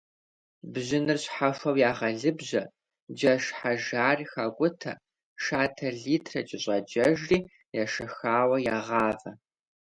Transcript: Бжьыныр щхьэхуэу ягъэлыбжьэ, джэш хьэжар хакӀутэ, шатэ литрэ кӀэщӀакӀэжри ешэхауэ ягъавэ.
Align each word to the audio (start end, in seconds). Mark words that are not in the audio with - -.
Бжьыныр 0.71 1.17
щхьэхуэу 1.23 1.81
ягъэлыбжьэ, 1.89 2.63
джэш 3.15 3.43
хьэжар 3.57 4.19
хакӀутэ, 4.31 4.93
шатэ 5.43 5.89
литрэ 6.01 6.41
кӀэщӀакӀэжри 6.47 7.37
ешэхауэ 7.81 8.57
ягъавэ. 8.75 9.31